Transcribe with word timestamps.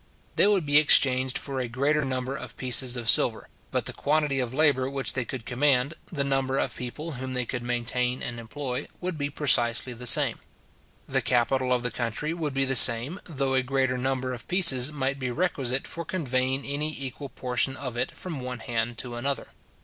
They 0.35 0.47
would 0.47 0.65
be 0.65 0.77
exchanged 0.79 1.37
for 1.37 1.59
a 1.59 1.67
greater 1.67 2.03
number 2.03 2.35
of 2.35 2.57
pieces 2.57 2.95
of 2.95 3.07
silver; 3.07 3.47
but 3.69 3.85
the 3.85 3.93
quantity 3.93 4.39
of 4.39 4.51
labour 4.51 4.89
which 4.89 5.13
they 5.13 5.25
could 5.25 5.45
command, 5.45 5.93
the 6.11 6.23
number 6.23 6.57
of 6.57 6.75
people 6.75 7.11
whom 7.11 7.33
they 7.33 7.45
could 7.45 7.61
maintain 7.61 8.23
and 8.23 8.39
employ, 8.39 8.87
would 8.99 9.15
be 9.15 9.29
precisely 9.29 9.93
the 9.93 10.07
same. 10.07 10.39
The 11.07 11.21
capital 11.21 11.71
of 11.71 11.83
the 11.83 11.91
country 11.91 12.33
would 12.33 12.55
be 12.55 12.65
the 12.65 12.75
same, 12.75 13.19
though 13.25 13.53
a 13.53 13.61
greater 13.61 13.95
number 13.95 14.33
of 14.33 14.47
pieces 14.47 14.91
might 14.91 15.19
be 15.19 15.29
requisite 15.29 15.85
for 15.85 16.03
conveying 16.03 16.65
any 16.65 16.95
equal 16.99 17.29
portion 17.29 17.77
of 17.77 17.95
it 17.95 18.17
from 18.17 18.39
one 18.39 18.57
hand 18.57 18.97
to 18.97 19.15
another. 19.17 19.49